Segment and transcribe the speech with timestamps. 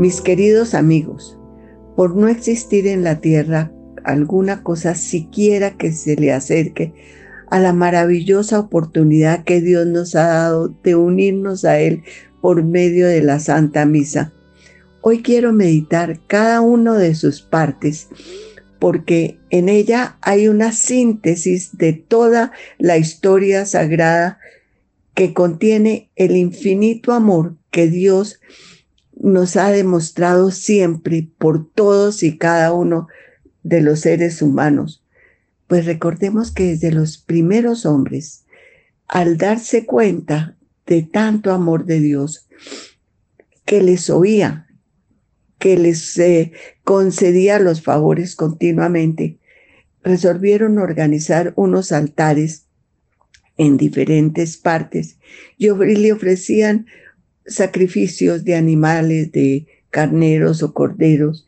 [0.00, 1.38] Mis queridos amigos,
[1.94, 3.70] por no existir en la tierra
[4.02, 6.94] alguna cosa siquiera que se le acerque
[7.50, 12.02] a la maravillosa oportunidad que Dios nos ha dado de unirnos a Él
[12.40, 14.32] por medio de la Santa Misa.
[15.02, 18.08] Hoy quiero meditar cada uno de sus partes
[18.78, 24.38] porque en ella hay una síntesis de toda la historia sagrada
[25.12, 28.40] que contiene el infinito amor que Dios
[29.20, 33.06] nos ha demostrado siempre por todos y cada uno
[33.62, 35.04] de los seres humanos.
[35.66, 38.44] Pues recordemos que desde los primeros hombres,
[39.06, 42.48] al darse cuenta de tanto amor de Dios,
[43.66, 44.66] que les oía,
[45.58, 49.38] que les eh, concedía los favores continuamente,
[50.02, 52.66] resolvieron organizar unos altares
[53.58, 55.18] en diferentes partes
[55.58, 56.86] y le ofrecían
[57.46, 61.46] sacrificios de animales, de carneros o corderos,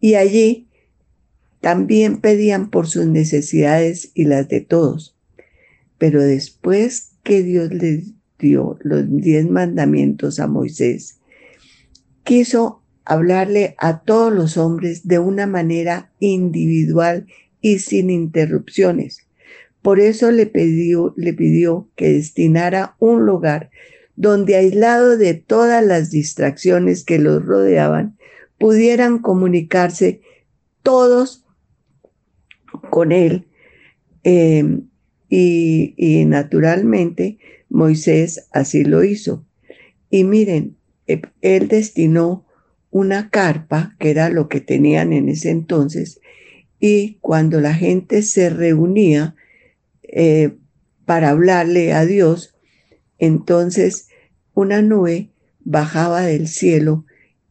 [0.00, 0.66] y allí
[1.60, 5.16] también pedían por sus necesidades y las de todos.
[5.98, 11.18] Pero después que Dios les dio los diez mandamientos a Moisés,
[12.22, 17.26] quiso hablarle a todos los hombres de una manera individual
[17.60, 19.26] y sin interrupciones.
[19.80, 23.70] Por eso le pidió, le pidió que destinara un lugar
[24.16, 28.16] donde aislado de todas las distracciones que los rodeaban,
[28.58, 30.22] pudieran comunicarse
[30.82, 31.44] todos
[32.90, 33.46] con él.
[34.22, 34.88] Em,
[35.28, 39.44] y, naturalmente Moisés así lo hizo.
[40.10, 42.46] Y miren, él destinó
[42.90, 46.20] una carpa, que era lo que tenían en ese entonces,
[46.80, 49.34] y cuando la gente se reunía
[50.02, 50.56] eh,
[51.04, 52.56] para hablarle a Dios,
[53.18, 54.08] entonces
[54.56, 55.28] una nube
[55.60, 57.04] bajaba del cielo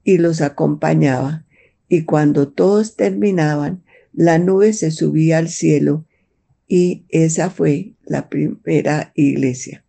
[0.03, 1.45] y los acompañaba.
[1.87, 6.05] Y cuando todos terminaban, la nube se subía al cielo
[6.67, 9.85] y esa fue la primera iglesia.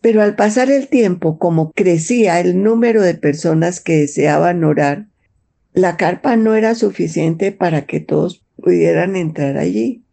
[0.00, 5.08] Pero al pasar el tiempo, como crecía el número de personas que deseaban orar,
[5.72, 10.04] la carpa no era suficiente para que todos pudieran entrar allí.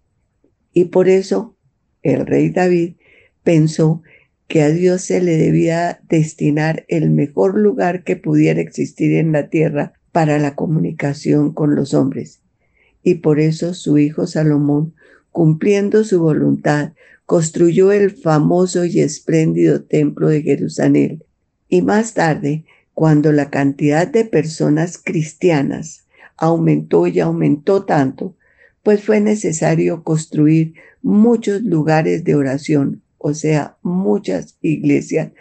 [0.73, 1.55] Y por eso
[2.01, 2.95] el rey David
[3.43, 4.01] pensó
[4.49, 9.49] que a Dios se le debía destinar el mejor lugar que pudiera existir en la
[9.49, 12.41] tierra para la comunicación con los hombres
[13.03, 14.93] y por eso su hijo Salomón,
[15.31, 16.93] cumpliendo su voluntad,
[17.25, 21.23] construyó el famoso y espléndido templo de Jerusalén.
[21.67, 26.05] Y más tarde, cuando la cantidad de personas cristianas
[26.37, 28.35] aumentó y aumentó tanto,
[28.83, 35.31] pues fue necesario construir muchos lugares de oración, o sea, muchas iglesias,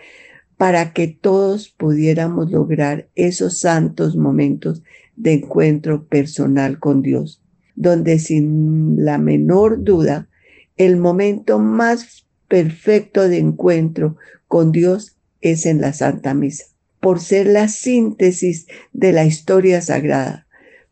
[0.59, 4.83] para que todos pudiéramos lograr esos santos momentos
[5.16, 7.41] de encuentro personal con Dios
[7.78, 10.28] donde sin la menor duda
[10.77, 14.16] el momento más perfecto de encuentro
[14.49, 16.65] con Dios es en la Santa Misa,
[16.99, 20.49] por ser la síntesis de la historia sagrada,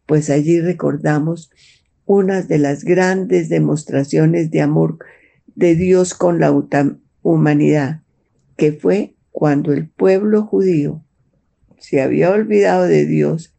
[0.06, 1.50] pues allí recordamos
[2.04, 4.98] una de las grandes demostraciones de amor
[5.56, 6.54] de Dios con la
[7.22, 8.02] humanidad,
[8.56, 11.02] que fue cuando el pueblo judío
[11.78, 13.54] se había olvidado de Dios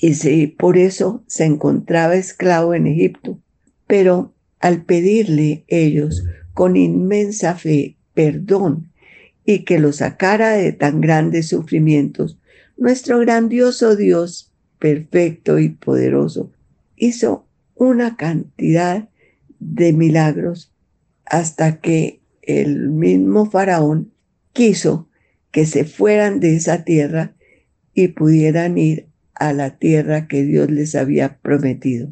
[0.00, 3.38] y por eso se encontraba esclavo en Egipto.
[3.86, 8.90] Pero al pedirle ellos con inmensa fe perdón
[9.44, 12.38] y que lo sacara de tan grandes sufrimientos,
[12.76, 16.52] nuestro grandioso Dios, perfecto y poderoso,
[16.96, 19.08] hizo una cantidad
[19.58, 20.71] de milagros
[21.26, 24.12] hasta que el mismo faraón
[24.52, 25.08] quiso
[25.50, 27.34] que se fueran de esa tierra
[27.94, 32.10] y pudieran ir a la tierra que Dios les había prometido.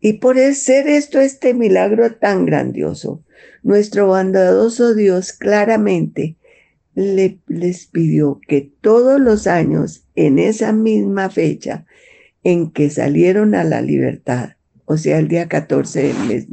[0.00, 3.22] Y por ser esto este milagro tan grandioso,
[3.62, 6.36] nuestro bondadoso Dios claramente
[6.94, 11.84] le, les pidió que todos los años, en esa misma fecha
[12.42, 14.52] en que salieron a la libertad,
[14.86, 16.50] o sea, el día 14 del mes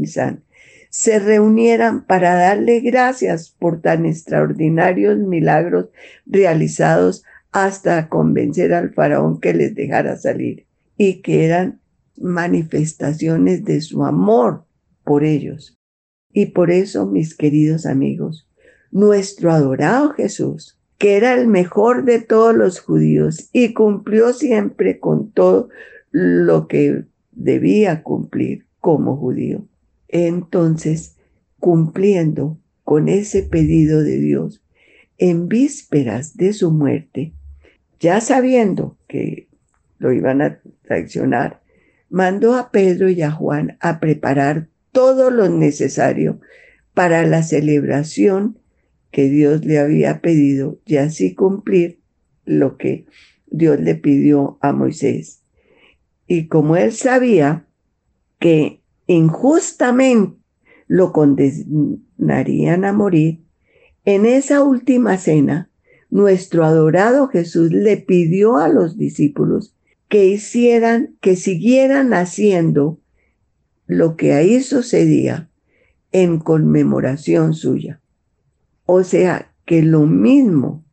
[0.89, 5.89] se reunieran para darle gracias por tan extraordinarios milagros
[6.25, 10.65] realizados hasta convencer al faraón que les dejara salir
[10.97, 11.79] y que eran
[12.17, 14.65] manifestaciones de su amor
[15.03, 15.77] por ellos.
[16.33, 18.47] Y por eso, mis queridos amigos,
[18.91, 25.31] nuestro adorado Jesús, que era el mejor de todos los judíos y cumplió siempre con
[25.31, 25.69] todo
[26.11, 29.67] lo que debía cumplir como judío.
[30.07, 31.17] Entonces,
[31.59, 34.63] cumpliendo con ese pedido de Dios,
[35.17, 37.33] en vísperas de su muerte,
[37.99, 39.47] ya sabiendo que
[39.97, 41.61] lo iban a traicionar,
[42.09, 46.39] mandó a Pedro y a Juan a preparar todo lo necesario
[46.93, 48.59] para la celebración
[49.11, 51.99] que Dios le había pedido y así cumplir
[52.45, 53.05] lo que
[53.47, 55.43] Dios le pidió a Moisés.
[56.27, 57.65] Y como él sabía
[58.39, 60.37] que injustamente
[60.87, 63.41] lo condenarían a morir,
[64.05, 65.69] en esa última cena,
[66.09, 69.75] nuestro adorado Jesús le pidió a los discípulos
[70.07, 73.01] que hicieran, que siguieran haciendo
[73.85, 75.49] lo que ahí sucedía
[76.11, 78.01] en conmemoración suya.
[78.85, 80.85] O sea, que lo mismo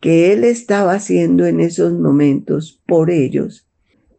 [0.00, 3.68] que él estaba haciendo en esos momentos por ellos,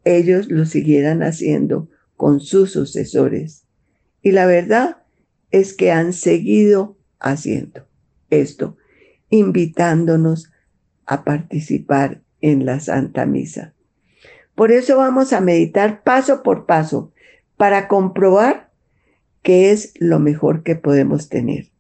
[0.05, 1.89] ellos lo siguieran haciendo
[2.24, 3.66] con sus sucesores.
[4.22, 5.04] Y la verdad
[5.52, 7.86] es que han seguido haciendo
[8.30, 8.78] esto,
[9.30, 10.50] invitándonos
[11.06, 13.74] a participar en la Santa Misa.
[14.56, 17.12] Por eso vamos a meditar paso por paso
[17.58, 18.72] para comprobar
[19.42, 21.74] qué es lo mejor que podemos tener.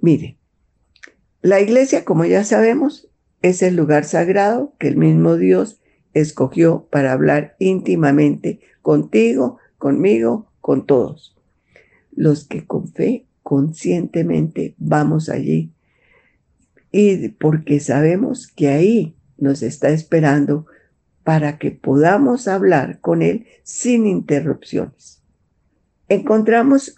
[0.00, 0.38] Mire,
[1.42, 3.10] la iglesia, como ya sabemos,
[3.42, 5.77] es el lugar sagrado que el mismo Dios
[6.14, 11.36] escogió para hablar íntimamente contigo, conmigo, con todos.
[12.12, 15.72] Los que con fe, conscientemente vamos allí.
[16.90, 20.66] Y porque sabemos que ahí nos está esperando
[21.24, 25.22] para que podamos hablar con Él sin interrupciones.
[26.08, 26.96] Encontramos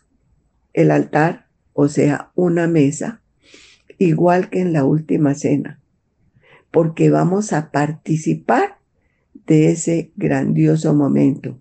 [0.72, 3.22] el altar, o sea, una mesa,
[3.98, 5.80] igual que en la última cena,
[6.70, 8.79] porque vamos a participar
[9.50, 11.58] de ese grandioso momento,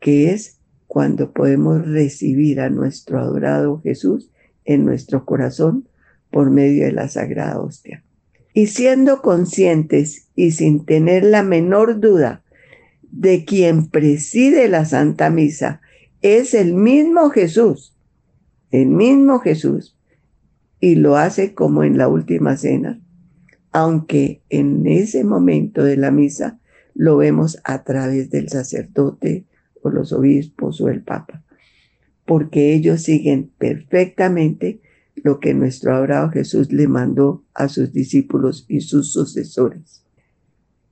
[0.00, 4.30] que es cuando podemos recibir a nuestro adorado Jesús
[4.64, 5.86] en nuestro corazón
[6.30, 8.02] por medio de la Sagrada Hostia.
[8.54, 12.42] Y siendo conscientes y sin tener la menor duda
[13.02, 15.82] de quien preside la Santa Misa
[16.22, 17.94] es el mismo Jesús,
[18.70, 19.94] el mismo Jesús,
[20.80, 22.98] y lo hace como en la última cena,
[23.72, 26.60] aunque en ese momento de la misa
[26.94, 29.44] lo vemos a través del sacerdote
[29.82, 31.42] o los obispos o el papa,
[32.24, 34.80] porque ellos siguen perfectamente
[35.16, 40.04] lo que nuestro adorado Jesús le mandó a sus discípulos y sus sucesores.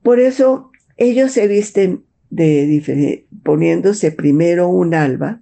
[0.01, 5.41] Por eso ellos se visten de poniéndose primero un alba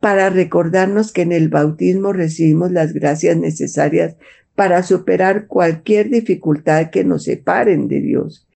[0.00, 4.16] para recordarnos que en el bautismo recibimos las gracias necesarias
[4.54, 8.46] para superar cualquier dificultad que nos separen de Dios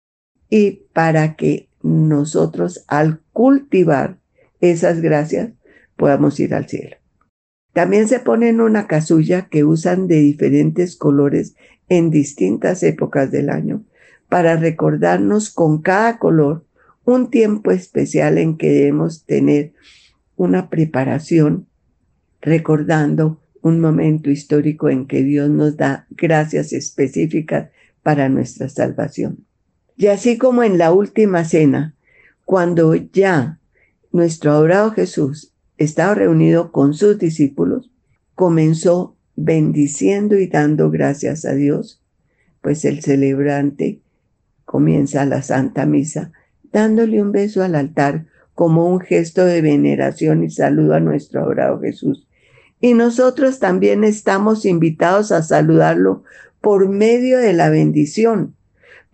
[0.51, 4.19] y para que nosotros al cultivar
[4.61, 5.53] esas gracias
[5.97, 6.97] podamos ir al cielo.
[7.73, 11.55] También se ponen una casulla que usan de diferentes colores
[11.89, 13.85] en distintas épocas del año
[14.29, 16.65] para recordarnos con cada color
[17.05, 19.73] un tiempo especial en que debemos tener
[20.37, 21.67] una preparación
[22.41, 27.71] recordando un momento histórico en que Dios nos da gracias específicas
[28.03, 29.48] para nuestra salvación.
[29.99, 31.97] Y así como en la última cena,
[32.45, 33.59] cuando ya
[34.13, 37.91] nuestro adorado Jesús estaba reunido con sus discípulos,
[38.37, 42.01] comenzó bendiciendo y dando gracias a Dios,
[42.61, 44.01] pues el celebrante
[44.65, 46.31] comienza la Santa Misa
[46.71, 51.81] dándole un beso al altar como un gesto de veneración y saludo a nuestro adorado
[51.81, 52.29] Jesús.
[52.81, 56.23] Y nosotros también estamos invitados a saludarlo
[56.61, 58.55] por medio de la bendición,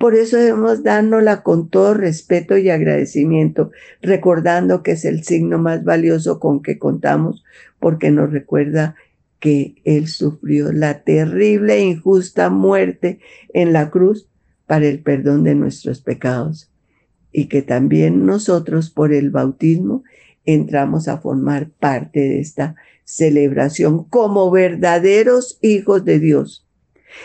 [0.04, 3.70] por eso debemos dárnosla con todo respeto y agradecimiento,
[4.02, 7.42] recordando que es el signo más valioso con que contamos,
[7.78, 8.96] porque nos recuerda
[9.40, 13.18] que Él sufrió la terrible e injusta muerte
[13.54, 14.28] en la cruz
[14.66, 16.70] para el perdón de nuestros pecados
[17.32, 20.04] y que también nosotros por el bautismo
[20.44, 26.66] entramos a formar parte de esta celebración como verdaderos hijos de Dios.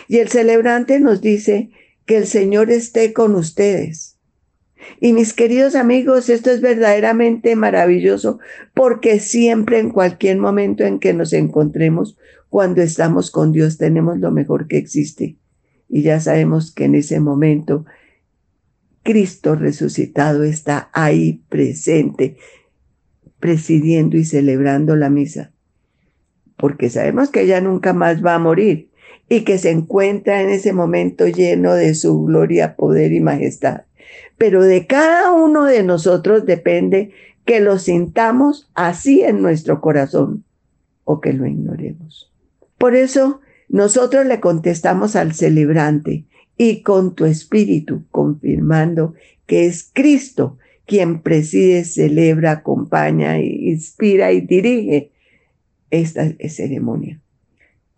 [0.08, 1.68] Y el celebrante nos dice
[2.10, 4.18] que el Señor esté con ustedes.
[5.00, 8.40] Y mis queridos amigos, esto es verdaderamente maravilloso
[8.74, 14.32] porque siempre en cualquier momento en que nos encontremos, cuando estamos con Dios, tenemos lo
[14.32, 15.36] mejor que existe.
[15.88, 17.84] Y ya sabemos que en ese momento
[19.04, 22.38] Cristo resucitado está ahí presente,
[23.38, 25.52] presidiendo y celebrando la misa.
[26.56, 28.89] Porque sabemos que ella nunca más va a morir
[29.30, 33.82] y que se encuentra en ese momento lleno de su gloria, poder y majestad.
[34.36, 37.12] Pero de cada uno de nosotros depende
[37.46, 40.44] que lo sintamos así en nuestro corazón
[41.04, 42.30] o que lo ignoremos.
[42.76, 46.24] Por eso nosotros le contestamos al celebrante
[46.56, 49.14] y con tu espíritu, confirmando
[49.46, 55.12] que es Cristo quien preside, celebra, acompaña, inspira y dirige
[55.92, 57.20] esta ceremonia,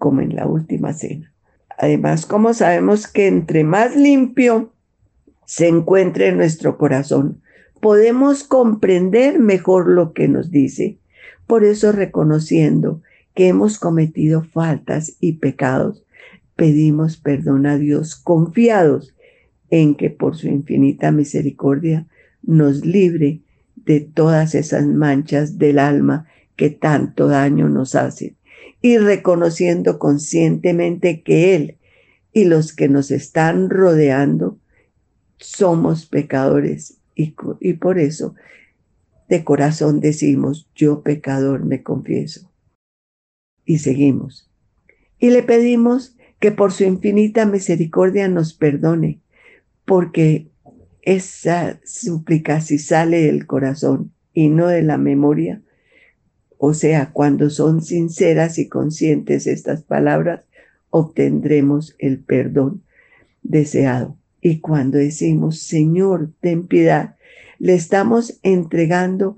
[0.03, 1.33] como en la última cena.
[1.79, 4.73] Además, como sabemos que entre más limpio
[5.47, 7.41] se encuentre nuestro corazón,
[7.81, 10.99] podemos comprender mejor lo que nos dice.
[11.47, 13.01] Por eso, reconociendo
[13.37, 16.05] que hemos cometido faltas y pecados,
[16.57, 19.15] pedimos perdón a Dios confiados
[19.71, 22.09] en que por su infinita misericordia
[22.43, 23.43] nos libre
[23.77, 28.35] de todas esas manchas del alma que tanto daño nos hacen
[28.83, 31.79] y reconociendo conscientemente que Él
[32.33, 34.59] y los que nos están rodeando
[35.39, 38.35] somos pecadores y, y por eso
[39.29, 42.53] de corazón decimos, yo pecador me confieso.
[43.65, 44.51] Y seguimos.
[45.19, 49.23] Y le pedimos que por su infinita misericordia nos perdone,
[49.87, 50.51] porque
[51.01, 55.63] esa súplica si sale del corazón y no de la memoria,
[56.65, 60.45] o sea, cuando son sinceras y conscientes estas palabras,
[60.91, 62.85] obtendremos el perdón
[63.43, 64.17] deseado.
[64.41, 67.17] Y cuando decimos, Señor, ten piedad,
[67.59, 69.37] le estamos entregando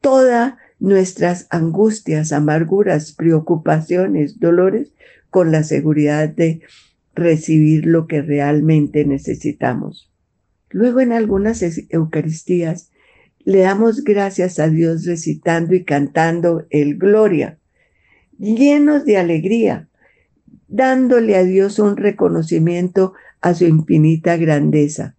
[0.00, 4.92] todas nuestras angustias, amarguras, preocupaciones, dolores,
[5.28, 6.62] con la seguridad de
[7.14, 10.10] recibir lo que realmente necesitamos.
[10.70, 12.91] Luego en algunas Eucaristías
[13.44, 17.58] le damos gracias a Dios recitando y cantando el Gloria,
[18.38, 19.88] llenos de alegría,
[20.68, 25.16] dándole a Dios un reconocimiento a su infinita grandeza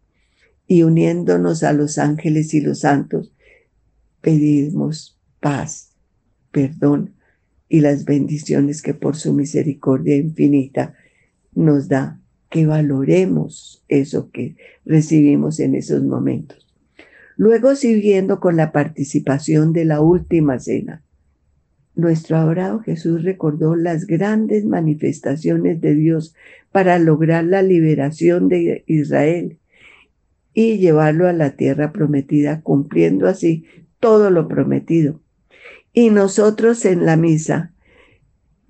[0.68, 3.34] y uniéndonos a los ángeles y los santos,
[4.22, 5.92] pedimos paz,
[6.52, 7.14] perdón
[7.68, 10.96] y las bendiciones que por su misericordia infinita
[11.54, 16.63] nos da que valoremos eso que recibimos en esos momentos.
[17.36, 21.04] Luego, siguiendo con la participación de la última cena,
[21.96, 26.36] nuestro adorado Jesús recordó las grandes manifestaciones de Dios
[26.72, 29.60] para lograr la liberación de Israel
[30.54, 33.66] y llevarlo a la tierra prometida, cumpliendo así
[34.00, 35.22] todo lo prometido.
[35.94, 37.74] Y nosotros en la misa,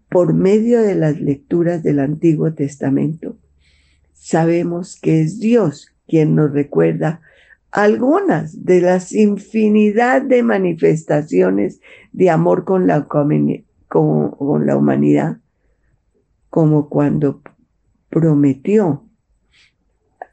[0.10, 3.38] por medio de las lecturas del Antiguo Testamento,
[4.13, 7.22] sabemos que es Dios quien nos recuerda
[7.73, 15.39] algunas de las infinidad de manifestaciones de amor con la, con, la humanidad,
[16.51, 17.41] como cuando
[18.09, 19.09] prometió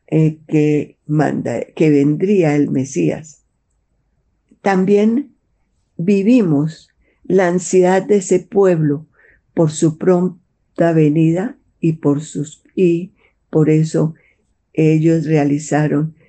[0.07, 3.47] eh, que, manda, que vendría el Mesías.
[4.61, 5.35] También
[5.97, 6.91] vivimos
[7.23, 9.07] la ansiedad de ese pueblo
[9.55, 13.15] por su pronta venida y por sus y
[13.49, 14.15] por eso
[14.75, 16.20] ellos realizaron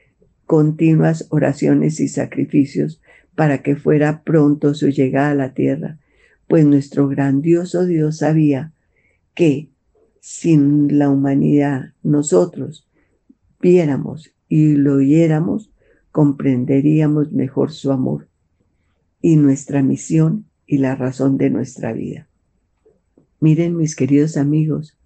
[0.52, 3.02] continuas oraciones y sacrificios
[3.36, 5.98] para que fuera pronto su llegada a la tierra,
[6.50, 8.74] pues nuestro grandioso Dios sabía
[9.34, 9.70] que
[10.20, 12.86] sin la humanidad nosotros
[13.62, 15.72] viéramos y lo oyéramos,
[16.12, 18.28] comprenderíamos mejor su amor
[19.22, 22.28] y nuestra misión y la razón de nuestra vida.
[23.40, 24.98] Miren mis queridos amigos,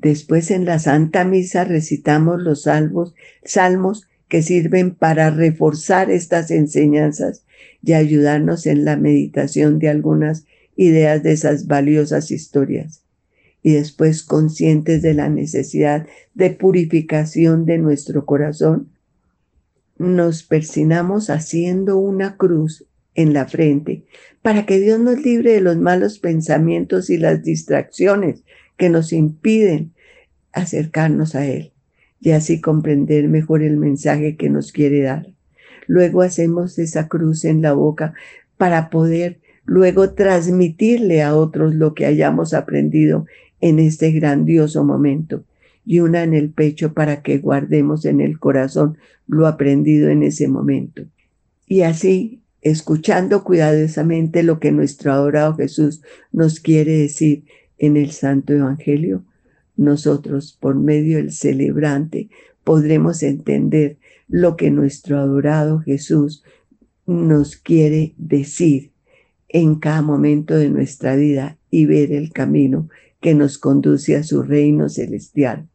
[0.00, 7.44] Después en la Santa Misa recitamos los salmos, salmos que sirven para reforzar estas enseñanzas
[7.82, 10.44] y ayudarnos en la meditación de algunas
[10.76, 13.02] ideas de esas valiosas historias.
[13.62, 18.90] Y después conscientes de la necesidad de purificación de nuestro corazón,
[19.96, 24.04] nos persinamos haciendo una cruz en la frente
[24.42, 28.44] para que Dios nos libre de los malos pensamientos y las distracciones
[28.76, 29.92] que nos impiden
[30.52, 31.72] acercarnos a Él
[32.20, 35.28] y así comprender mejor el mensaje que nos quiere dar.
[35.86, 38.14] Luego hacemos esa cruz en la boca
[38.56, 43.26] para poder luego transmitirle a otros lo que hayamos aprendido
[43.60, 45.44] en este grandioso momento
[45.84, 50.48] y una en el pecho para que guardemos en el corazón lo aprendido en ese
[50.48, 51.04] momento.
[51.66, 57.44] Y así, escuchando cuidadosamente lo que nuestro adorado Jesús nos quiere decir
[57.78, 59.24] en el Santo Evangelio,
[59.78, 62.28] nosotros por medio del celebrante
[62.64, 63.96] podremos entender
[64.28, 66.44] lo que nuestro adorado Jesús
[67.06, 68.90] nos quiere decir
[69.48, 74.42] en cada momento de nuestra vida y ver el camino que nos conduce a su
[74.42, 75.66] reino celestial.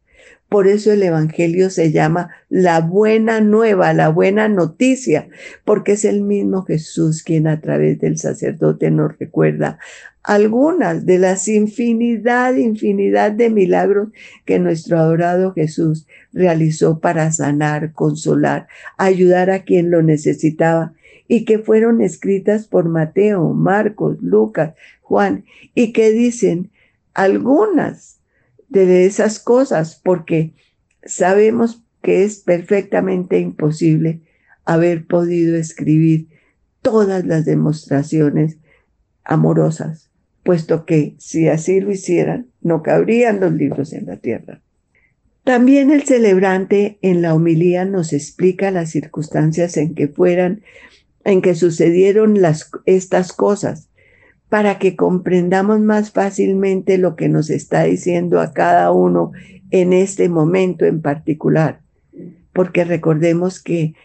[0.53, 5.27] Por eso el Evangelio se llama la buena nueva, la buena noticia,
[5.65, 9.79] porque es el mismo Jesús quien a través del sacerdote nos recuerda
[10.22, 14.10] algunas de las infinidad, infinidad de milagros
[14.45, 18.67] que nuestro adorado Jesús realizó para sanar, consolar,
[19.00, 20.93] ayudar a quien lo necesitaba
[21.27, 26.69] y que fueron escritas por Mateo, Marcos, Lucas, Juan y que dicen
[27.15, 28.12] algunas
[28.80, 30.53] de esas cosas porque
[31.03, 34.22] sabemos que es perfectamente imposible
[34.65, 36.27] haber podido escribir
[36.82, 38.58] todas las demostraciones
[39.24, 40.10] amorosas
[40.44, 44.62] puesto que si así lo hicieran, no cabrían los libros en la tierra.
[45.44, 50.62] También el celebrante en la homilía nos explica las circunstancias en que fueran,
[51.24, 53.89] en que sucedieron las, estas cosas,
[54.53, 59.31] para que comprendamos más fácilmente lo que nos está diciendo a cada uno
[59.72, 61.81] en este momento en particular.
[62.53, 63.95] Porque recordemos que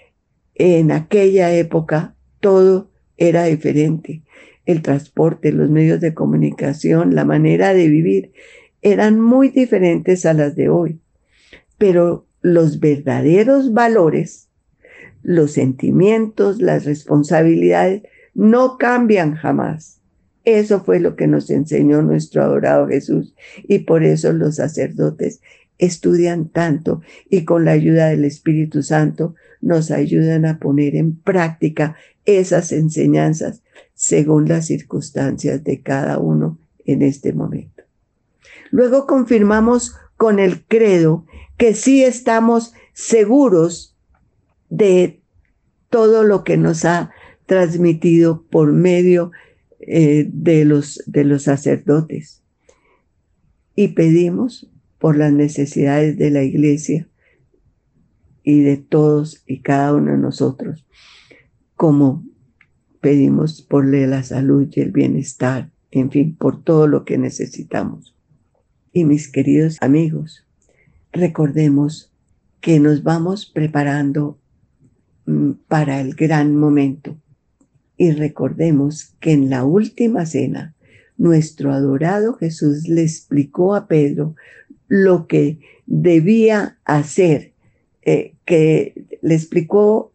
[0.55, 4.23] en aquella época todo era diferente
[4.65, 8.33] el transporte, los medios de comunicación, la manera de vivir,
[8.81, 10.99] eran muy diferentes a las de hoy.
[11.77, 14.49] Pero los verdaderos valores,
[15.23, 19.98] los sentimientos, las responsabilidades, no cambian jamás.
[20.49, 25.43] Eso fue lo que nos enseñó nuestro adorado Jesús y por eso los sacerdotes
[25.77, 31.97] estudian tanto y con la ayuda del Espíritu Santo nos ayudan a poner en práctica
[32.25, 33.63] esas enseñanzas
[33.93, 37.83] según las circunstancias de cada uno en este momento.
[38.71, 41.27] Luego confirmamos con el credo
[41.59, 43.95] que sí estamos seguros
[44.71, 45.21] de
[45.91, 47.11] todo lo que nos ha
[47.45, 49.31] transmitido por medio
[49.81, 52.43] eh, de, los, de los sacerdotes.
[53.75, 57.09] Y pedimos por las necesidades de la iglesia
[58.43, 60.87] y de todos y cada uno de nosotros,
[61.77, 62.25] como
[63.01, 68.17] pedimos por la salud y el bienestar, en fin, por todo lo que necesitamos.
[68.93, 70.45] Y mis queridos amigos,
[71.13, 72.13] recordemos
[72.61, 74.39] que nos vamos preparando
[75.27, 77.17] mm, para el gran momento.
[77.99, 80.75] Y recordemos que en la última cena,
[81.19, 84.37] nuestro adorado Jesús le explicó a Pedro
[84.87, 87.53] lo que debía hacer,
[88.03, 90.13] eh, que le explicó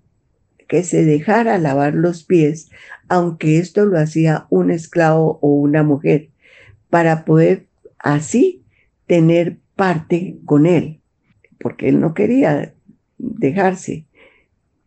[0.69, 2.69] que se dejara lavar los pies,
[3.09, 6.29] aunque esto lo hacía un esclavo o una mujer,
[6.89, 7.67] para poder
[7.99, 8.63] así
[9.07, 11.01] tener parte con él,
[11.59, 12.73] porque él no quería
[13.17, 14.05] dejarse,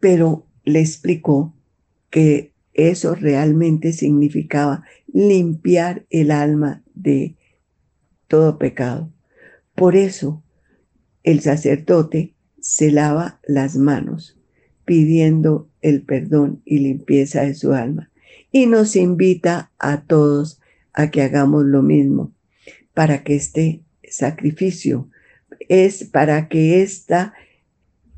[0.00, 1.52] pero le explicó
[2.08, 7.36] que eso realmente significaba limpiar el alma de
[8.28, 9.10] todo pecado.
[9.74, 10.42] Por eso
[11.22, 14.38] el sacerdote se lava las manos
[14.84, 18.10] pidiendo el perdón y limpieza de su alma
[18.52, 20.60] y nos invita a todos
[20.92, 22.34] a que hagamos lo mismo
[22.92, 25.08] para que este sacrificio
[25.68, 27.32] es para que esta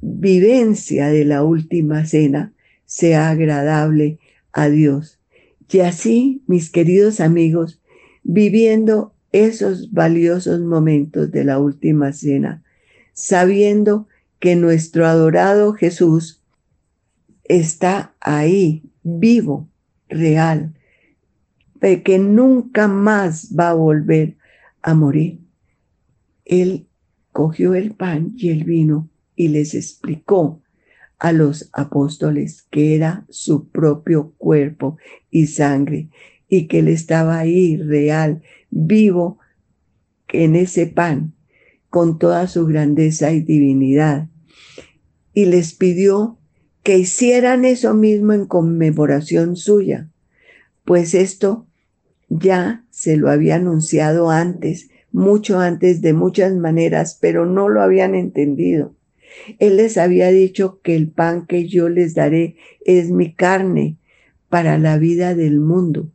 [0.01, 2.53] vivencia de la última cena
[2.85, 4.19] sea agradable
[4.53, 5.21] a Dios.
[5.71, 7.81] Y así, mis queridos amigos,
[8.23, 12.63] viviendo esos valiosos momentos de la última cena,
[13.13, 14.07] sabiendo
[14.39, 16.43] que nuestro adorado Jesús
[17.45, 19.69] está ahí, vivo,
[20.09, 20.75] real,
[21.81, 24.37] que nunca más va a volver
[24.83, 25.41] a morir.
[26.45, 26.89] Él
[27.33, 30.63] cogió el pan y el vino y les explicó
[31.19, 34.99] a los apóstoles que era su propio cuerpo
[35.31, 36.09] y sangre
[36.49, 39.39] y que él estaba ahí real, vivo
[40.29, 41.35] en ese pan,
[41.91, 44.29] con toda su grandeza y divinidad.
[45.33, 46.39] Y les pidió
[46.83, 50.09] que hicieran eso mismo en conmemoración suya,
[50.85, 51.67] pues esto
[52.29, 58.15] ya se lo había anunciado antes, mucho antes de muchas maneras, pero no lo habían
[58.15, 58.95] entendido.
[59.59, 63.97] Él les había dicho que el pan que yo les daré es mi carne
[64.49, 66.11] para la vida del mundo.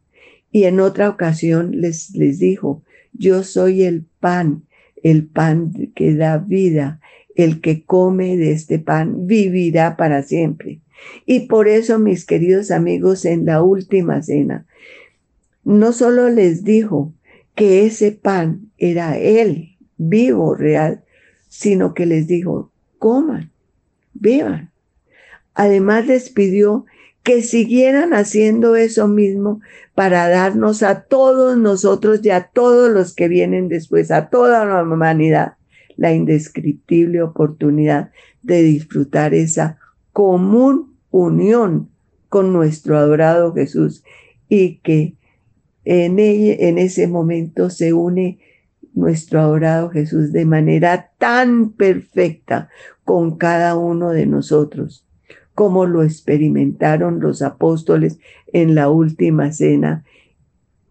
[0.51, 4.63] Y en otra ocasión les, les dijo, yo soy el pan,
[5.01, 6.99] el pan que da vida.
[7.35, 10.81] El que come de este pan vivirá para siempre.
[11.25, 14.67] Y por eso, mis queridos amigos, en la última cena,
[15.63, 17.13] no solo les dijo
[17.55, 21.03] que ese pan era Él, vivo, real,
[21.47, 22.71] sino que les dijo,
[23.03, 23.51] coman,
[24.13, 24.71] beban.
[25.55, 26.85] Además les pidió
[27.21, 29.59] que siguieran haciendo eso mismo
[29.93, 34.83] para darnos a todos nosotros y a todos los que vienen después, a toda la
[34.83, 35.55] humanidad,
[35.97, 38.11] la indescriptible oportunidad
[38.41, 39.79] de disfrutar esa
[40.13, 41.89] común unión
[42.29, 44.05] con nuestro adorado Jesús
[44.47, 45.17] y que
[45.83, 48.39] en, en ese momento se une
[48.93, 52.69] nuestro adorado Jesús de manera tan perfecta
[53.03, 55.05] con cada uno de nosotros,
[55.55, 58.19] como lo experimentaron los apóstoles
[58.51, 60.03] en la última cena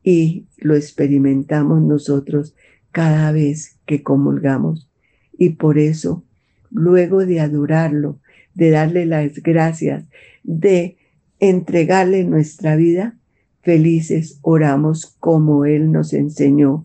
[0.02, 2.54] y lo experimentamos nosotros
[2.90, 4.90] cada vez que comulgamos.
[5.36, 6.24] Y por eso,
[6.70, 8.20] luego de adorarlo,
[8.54, 10.04] de darle las gracias,
[10.42, 10.96] de
[11.40, 13.16] entregarle nuestra vida,
[13.62, 16.84] felices oramos como Él nos enseñó,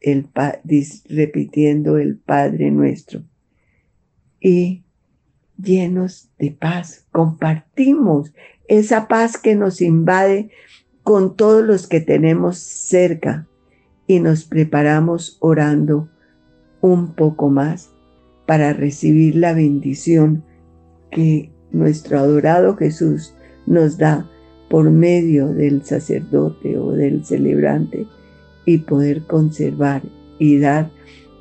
[0.00, 0.28] el,
[1.08, 3.22] repitiendo el Padre nuestro.
[4.44, 4.82] Y
[5.56, 8.34] llenos de paz, compartimos
[8.68, 10.50] esa paz que nos invade
[11.02, 13.48] con todos los que tenemos cerca
[14.06, 16.10] y nos preparamos orando
[16.82, 17.90] un poco más
[18.46, 20.44] para recibir la bendición
[21.10, 24.30] que nuestro adorado Jesús nos da
[24.68, 28.06] por medio del sacerdote o del celebrante
[28.66, 30.02] y poder conservar
[30.38, 30.90] y dar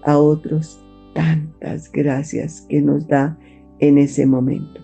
[0.03, 0.79] a otros
[1.13, 3.37] tantas gracias que nos da
[3.79, 4.81] en ese momento.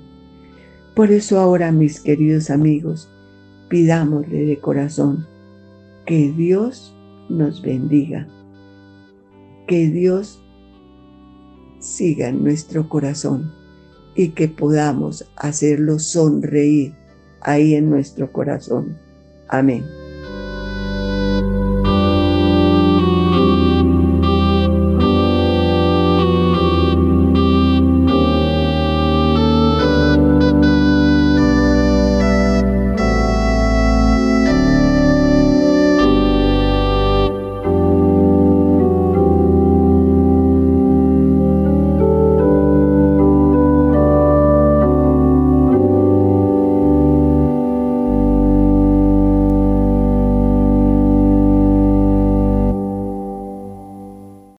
[0.95, 3.09] Por eso ahora, mis queridos amigos,
[3.69, 5.25] pidámosle de corazón
[6.05, 6.95] que Dios
[7.29, 8.27] nos bendiga,
[9.67, 10.43] que Dios
[11.79, 13.51] siga en nuestro corazón
[14.15, 16.93] y que podamos hacerlo sonreír
[17.41, 18.97] ahí en nuestro corazón.
[19.47, 19.85] Amén.